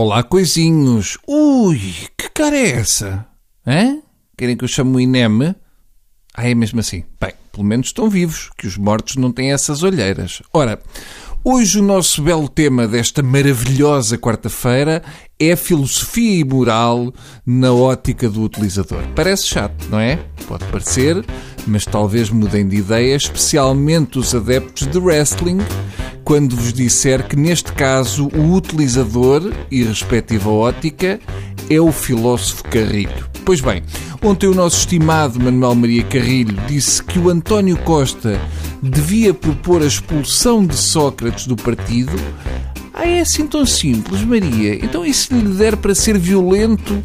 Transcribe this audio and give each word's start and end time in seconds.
Olá, 0.00 0.22
coisinhos. 0.22 1.18
Ui, 1.26 1.80
que 2.16 2.28
cara 2.32 2.56
é 2.56 2.70
essa? 2.70 3.26
Hã? 3.66 3.98
Querem 4.36 4.56
que 4.56 4.62
eu 4.62 4.68
chame 4.68 4.94
o 4.94 5.00
INEM? 5.00 5.56
Ah, 6.32 6.48
é 6.48 6.54
mesmo 6.54 6.78
assim. 6.78 7.02
Bem, 7.20 7.32
pelo 7.50 7.64
menos 7.64 7.88
estão 7.88 8.08
vivos, 8.08 8.48
que 8.56 8.68
os 8.68 8.76
mortos 8.76 9.16
não 9.16 9.32
têm 9.32 9.52
essas 9.52 9.82
olheiras. 9.82 10.40
Ora, 10.54 10.80
hoje 11.42 11.80
o 11.80 11.82
nosso 11.82 12.22
belo 12.22 12.48
tema 12.48 12.86
desta 12.86 13.24
maravilhosa 13.24 14.16
quarta-feira 14.16 15.02
é 15.36 15.56
filosofia 15.56 16.42
e 16.42 16.44
moral 16.44 17.12
na 17.44 17.72
ótica 17.72 18.28
do 18.30 18.44
utilizador. 18.44 19.02
Parece 19.16 19.48
chato, 19.48 19.84
não 19.90 19.98
é? 19.98 20.24
Pode 20.46 20.64
parecer, 20.66 21.24
mas 21.66 21.84
talvez 21.84 22.30
mudem 22.30 22.68
de 22.68 22.76
ideia, 22.76 23.16
especialmente 23.16 24.16
os 24.16 24.32
adeptos 24.32 24.86
de 24.86 24.98
wrestling 24.98 25.58
quando 26.28 26.54
vos 26.54 26.74
disser 26.74 27.26
que, 27.26 27.34
neste 27.34 27.72
caso, 27.72 28.28
o 28.36 28.52
utilizador 28.52 29.50
e 29.70 29.82
respectiva 29.82 30.50
ótica 30.50 31.18
é 31.70 31.80
o 31.80 31.90
filósofo 31.90 32.64
Carrilho. 32.64 33.26
Pois 33.46 33.62
bem, 33.62 33.82
ontem 34.22 34.46
o 34.46 34.54
nosso 34.54 34.76
estimado 34.80 35.40
Manuel 35.40 35.74
Maria 35.74 36.04
Carrilho 36.04 36.54
disse 36.66 37.02
que 37.02 37.18
o 37.18 37.30
António 37.30 37.78
Costa 37.78 38.38
devia 38.82 39.32
propor 39.32 39.80
a 39.80 39.86
expulsão 39.86 40.66
de 40.66 40.76
Sócrates 40.76 41.46
do 41.46 41.56
partido. 41.56 42.12
Ah, 42.92 43.08
é 43.08 43.20
assim 43.20 43.46
tão 43.46 43.64
simples, 43.64 44.20
Maria? 44.20 44.74
Então 44.84 45.06
e 45.06 45.14
se 45.14 45.32
lhe 45.32 45.54
der 45.54 45.78
para 45.78 45.94
ser 45.94 46.18
violento 46.18 47.02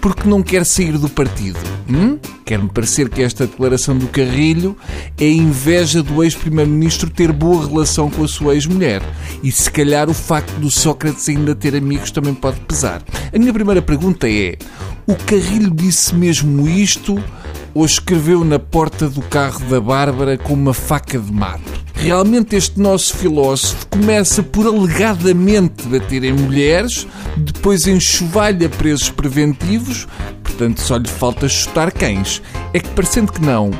porque 0.00 0.28
não 0.28 0.42
quer 0.42 0.64
sair 0.64 0.96
do 0.96 1.08
partido? 1.08 1.58
Hum? 1.88 2.18
Quer-me 2.44 2.68
parecer 2.68 3.08
que 3.08 3.22
esta 3.22 3.46
declaração 3.46 3.96
do 3.96 4.08
Carrilho 4.08 4.76
é 5.18 5.28
inveja 5.28 6.02
do 6.02 6.22
ex-primeiro-ministro 6.24 7.10
ter 7.10 7.32
boa 7.32 7.66
relação 7.66 8.10
com 8.10 8.24
a 8.24 8.28
sua 8.28 8.54
ex-mulher. 8.54 9.02
E 9.42 9.52
se 9.52 9.70
calhar 9.70 10.08
o 10.08 10.14
facto 10.14 10.52
do 10.58 10.70
Sócrates 10.70 11.28
ainda 11.28 11.54
ter 11.54 11.76
amigos 11.76 12.10
também 12.10 12.34
pode 12.34 12.60
pesar. 12.60 13.02
A 13.32 13.38
minha 13.38 13.52
primeira 13.52 13.82
pergunta 13.82 14.28
é: 14.28 14.56
o 15.06 15.14
Carrilho 15.14 15.70
disse 15.70 16.14
mesmo 16.14 16.68
isto 16.68 17.22
ou 17.74 17.84
escreveu 17.84 18.44
na 18.44 18.58
porta 18.58 19.08
do 19.08 19.20
carro 19.22 19.60
da 19.66 19.80
Bárbara 19.80 20.36
com 20.38 20.54
uma 20.54 20.74
faca 20.74 21.18
de 21.18 21.32
mato? 21.32 21.89
Realmente 22.00 22.56
este 22.56 22.80
nosso 22.80 23.14
filósofo 23.14 23.86
começa 23.88 24.42
por 24.42 24.66
alegadamente 24.66 25.86
bater 25.86 26.24
em 26.24 26.32
mulheres, 26.32 27.06
depois 27.36 27.86
enxovalha 27.86 28.70
presos 28.70 29.10
preventivos, 29.10 30.08
portanto 30.42 30.80
só 30.80 30.96
lhe 30.96 31.06
falta 31.06 31.46
chutar 31.46 31.92
cães. 31.92 32.40
É 32.72 32.80
que 32.80 32.88
parecendo 32.88 33.30
que 33.30 33.42
não, 33.42 33.70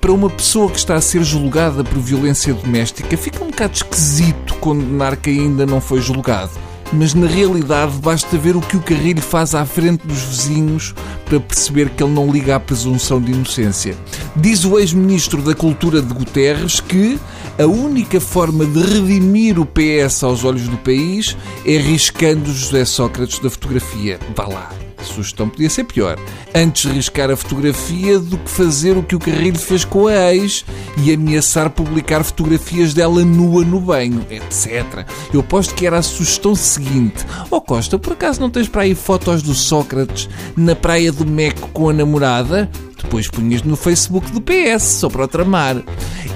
para 0.00 0.10
uma 0.10 0.28
pessoa 0.28 0.68
que 0.68 0.76
está 0.76 0.96
a 0.96 1.00
ser 1.00 1.22
julgada 1.22 1.84
por 1.84 2.00
violência 2.00 2.52
doméstica, 2.52 3.16
fica 3.16 3.44
um 3.44 3.48
bocado 3.48 3.74
esquisito 3.74 4.54
condenar 4.54 5.16
que 5.16 5.30
ainda 5.30 5.64
não 5.64 5.80
foi 5.80 6.00
julgado. 6.00 6.50
Mas 6.92 7.14
na 7.14 7.26
realidade 7.26 7.98
basta 7.98 8.38
ver 8.38 8.56
o 8.56 8.60
que 8.60 8.76
o 8.76 8.82
Carrilho 8.82 9.20
faz 9.20 9.54
à 9.54 9.64
frente 9.66 10.06
dos 10.06 10.20
vizinhos 10.20 10.94
para 11.26 11.38
perceber 11.38 11.90
que 11.90 12.02
ele 12.02 12.12
não 12.12 12.30
liga 12.30 12.56
à 12.56 12.60
presunção 12.60 13.20
de 13.20 13.32
inocência. 13.32 13.96
Diz 14.34 14.64
o 14.64 14.78
ex-ministro 14.78 15.42
da 15.42 15.54
Cultura 15.54 16.00
de 16.00 16.14
Guterres 16.14 16.80
que 16.80 17.18
a 17.58 17.66
única 17.66 18.20
forma 18.20 18.64
de 18.64 18.80
redimir 18.80 19.58
o 19.58 19.66
PS 19.66 20.22
aos 20.22 20.44
olhos 20.44 20.68
do 20.68 20.78
país 20.78 21.36
é 21.66 21.76
riscando 21.76 22.52
José 22.52 22.84
Sócrates 22.84 23.38
da 23.40 23.50
fotografia. 23.50 24.18
Vá 24.34 24.46
lá. 24.46 24.87
A 24.98 25.04
sugestão 25.04 25.48
podia 25.48 25.70
ser 25.70 25.84
pior. 25.84 26.18
Antes 26.54 26.90
riscar 26.90 27.30
a 27.30 27.36
fotografia 27.36 28.18
do 28.18 28.36
que 28.38 28.50
fazer 28.50 28.96
o 28.96 29.02
que 29.02 29.14
o 29.14 29.18
Carrilho 29.18 29.58
fez 29.58 29.84
com 29.84 30.06
a 30.06 30.34
ex 30.34 30.64
e 30.96 31.12
ameaçar 31.12 31.70
publicar 31.70 32.24
fotografias 32.24 32.92
dela 32.92 33.24
nua 33.24 33.64
no 33.64 33.80
banho, 33.80 34.26
etc. 34.30 35.06
Eu 35.32 35.42
posto 35.42 35.74
que 35.74 35.86
era 35.86 35.98
a 35.98 36.02
sugestão 36.02 36.54
seguinte. 36.54 37.24
Oh 37.50 37.60
Costa, 37.60 37.98
por 37.98 38.14
acaso 38.14 38.40
não 38.40 38.50
tens 38.50 38.68
para 38.68 38.82
aí 38.82 38.94
fotos 38.94 39.42
do 39.42 39.54
Sócrates 39.54 40.28
na 40.56 40.74
praia 40.74 41.12
do 41.12 41.24
Meco 41.26 41.68
com 41.68 41.88
a 41.88 41.92
namorada? 41.92 42.68
Depois 43.02 43.28
punhas 43.28 43.62
no 43.62 43.76
Facebook 43.76 44.30
do 44.32 44.40
PS, 44.40 44.82
só 44.82 45.08
para 45.08 45.28
tramar. 45.28 45.76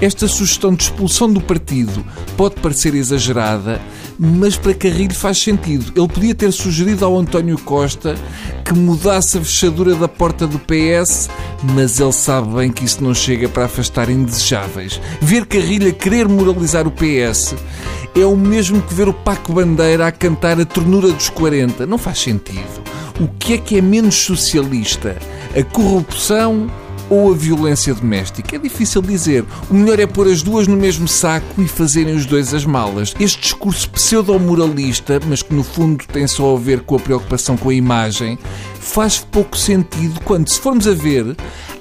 Esta 0.03 0.27
sugestão 0.27 0.75
de 0.75 0.83
expulsão 0.83 1.31
do 1.31 1.39
partido 1.39 2.05
pode 2.35 2.55
parecer 2.55 2.93
exagerada, 2.93 3.79
mas 4.19 4.57
para 4.57 4.73
Carrilho 4.73 5.15
faz 5.15 5.37
sentido. 5.37 5.93
Ele 5.95 6.09
podia 6.09 6.35
ter 6.35 6.51
sugerido 6.51 7.05
ao 7.05 7.17
António 7.17 7.57
Costa 7.59 8.13
que 8.65 8.73
mudasse 8.73 9.37
a 9.37 9.41
fechadura 9.41 9.95
da 9.95 10.09
porta 10.09 10.45
do 10.45 10.59
PS, 10.59 11.29
mas 11.73 12.01
ele 12.01 12.11
sabe 12.11 12.53
bem 12.53 12.69
que 12.69 12.83
isso 12.83 13.01
não 13.01 13.13
chega 13.13 13.47
para 13.47 13.63
afastar 13.63 14.09
indesejáveis. 14.09 14.99
Ver 15.21 15.45
Carrilho 15.45 15.87
a 15.87 15.93
querer 15.93 16.27
moralizar 16.27 16.85
o 16.85 16.91
PS 16.91 17.55
é 18.13 18.25
o 18.25 18.35
mesmo 18.35 18.81
que 18.81 18.93
ver 18.93 19.07
o 19.07 19.13
Paco 19.13 19.53
Bandeira 19.53 20.05
a 20.05 20.11
cantar 20.11 20.59
a 20.59 20.65
ternura 20.65 21.13
dos 21.13 21.29
40. 21.29 21.85
Não 21.85 21.97
faz 21.97 22.19
sentido. 22.19 22.83
O 23.21 23.29
que 23.39 23.53
é 23.53 23.57
que 23.57 23.77
é 23.77 23.81
menos 23.81 24.15
socialista? 24.15 25.15
A 25.57 25.63
corrupção 25.63 26.69
ou 27.13 27.31
a 27.31 27.35
violência 27.35 27.93
doméstica? 27.93 28.55
É 28.55 28.59
difícil 28.59 29.01
dizer. 29.01 29.45
O 29.69 29.73
melhor 29.73 29.99
é 29.99 30.07
pôr 30.07 30.27
as 30.27 30.41
duas 30.41 30.67
no 30.67 30.75
mesmo 30.75 31.07
saco 31.07 31.61
e 31.61 31.67
fazerem 31.67 32.15
os 32.15 32.25
dois 32.25 32.53
as 32.53 32.65
malas. 32.65 33.13
Este 33.19 33.41
discurso 33.41 33.89
pseudo-moralista, 33.91 35.19
mas 35.27 35.41
que 35.41 35.53
no 35.53 35.63
fundo 35.63 36.03
tem 36.11 36.25
só 36.27 36.55
a 36.55 36.59
ver 36.59 36.81
com 36.81 36.95
a 36.95 36.99
preocupação 36.99 37.55
com 37.55 37.69
a 37.69 37.73
imagem, 37.73 38.37
faz 38.79 39.19
pouco 39.19 39.57
sentido 39.57 40.19
quando, 40.21 40.49
se 40.49 40.59
formos 40.59 40.87
a 40.87 40.93
ver, 40.93 41.35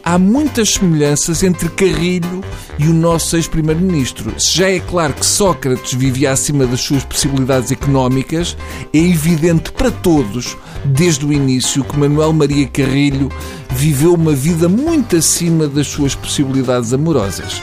há 0.04 0.18
muitas 0.18 0.74
semelhanças 0.74 1.42
entre 1.42 1.68
Carrilho 1.70 2.42
e 2.78 2.88
o 2.88 2.92
nosso 2.92 3.36
ex-primeiro-ministro. 3.36 4.32
Se 4.38 4.58
já 4.58 4.70
é 4.70 4.80
claro 4.80 5.14
que 5.14 5.24
Sócrates 5.24 5.94
vivia 5.94 6.32
acima 6.32 6.66
das 6.66 6.80
suas 6.80 7.04
possibilidades 7.04 7.70
económicas, 7.70 8.56
é 8.92 8.98
evidente 8.98 9.72
para 9.72 9.90
todos, 9.90 10.56
desde 10.84 11.24
o 11.24 11.32
início, 11.32 11.84
que 11.84 11.98
Manuel 11.98 12.32
Maria 12.32 12.66
Carrilho 12.66 13.30
viveu 13.70 14.14
uma 14.14 14.32
vida 14.32 14.68
muito 14.68 15.16
acima 15.16 15.66
das 15.66 15.86
suas 15.86 16.14
possibilidades 16.14 16.92
amorosas. 16.92 17.62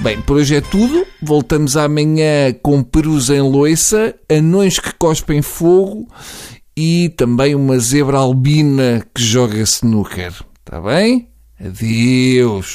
Bem, 0.00 0.20
por 0.20 0.36
hoje 0.36 0.56
é 0.56 0.60
tudo. 0.60 1.06
Voltamos 1.22 1.76
amanhã 1.76 2.52
com 2.62 2.82
perus 2.82 3.30
em 3.30 3.40
loiça, 3.40 4.14
anões 4.30 4.78
que 4.78 4.92
cospem 4.92 5.40
fogo 5.40 6.06
e 6.76 7.08
também 7.16 7.54
uma 7.54 7.78
zebra 7.78 8.18
albina 8.18 9.04
que 9.14 9.22
joga 9.22 9.58
snooker. 9.60 10.32
Está 10.64 10.80
bem? 10.80 11.28
Adeus. 11.58 12.74